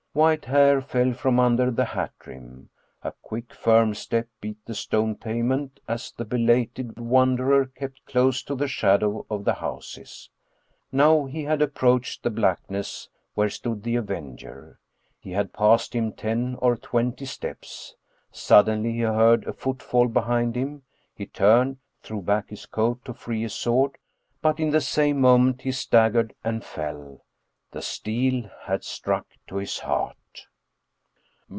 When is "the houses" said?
9.45-10.29